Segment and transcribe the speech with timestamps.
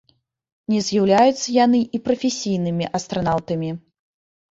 [0.71, 3.69] Не з'яўляюцца яны і прафесійнымі астранаўтамі.